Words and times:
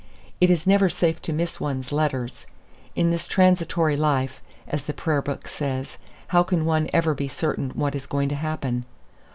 It 0.39 0.49
is 0.49 0.65
never 0.65 0.89
safe 0.89 1.21
to 1.21 1.31
miss 1.31 1.59
one's 1.59 1.91
letters. 1.91 2.47
In 2.95 3.11
this 3.11 3.27
transitory 3.27 3.95
life, 3.95 4.41
as 4.67 4.85
the 4.85 4.95
Prayer 4.95 5.21
book 5.21 5.47
says, 5.47 5.99
how 6.29 6.41
can 6.41 6.65
one 6.65 6.89
ever 6.91 7.13
be 7.13 7.27
certain 7.27 7.69
what 7.75 7.93
is 7.93 8.07
going 8.07 8.29
to 8.29 8.35
happen? 8.35 8.85